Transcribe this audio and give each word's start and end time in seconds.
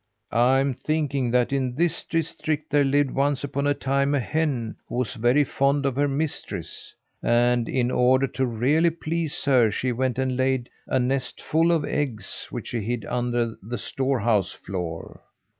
"I'm 0.31 0.73
thinking 0.73 1.29
that 1.29 1.53
in 1.53 1.75
this 1.75 2.03
district 2.05 2.71
there 2.71 2.83
lived, 2.83 3.11
once 3.11 3.43
upon 3.43 3.67
a 3.67 3.75
time, 3.75 4.15
a 4.15 4.19
hen, 4.19 4.77
who 4.89 4.95
was 4.95 5.13
very 5.13 5.43
fond 5.43 5.85
of 5.85 5.95
her 5.95 6.07
mistress; 6.07 6.95
and 7.21 7.69
in 7.69 7.91
order 7.91 8.25
to 8.25 8.47
really 8.47 8.89
please 8.89 9.45
her, 9.45 9.69
she 9.69 9.91
went 9.91 10.17
and 10.17 10.35
laid 10.35 10.71
a 10.87 10.97
nest 10.97 11.39
full 11.39 11.71
of 11.71 11.85
eggs, 11.85 12.47
which 12.49 12.69
she 12.69 12.81
hid 12.81 13.05
under 13.05 13.55
the 13.61 13.77
store 13.77 14.21
house 14.21 14.51
floor. 14.51 15.21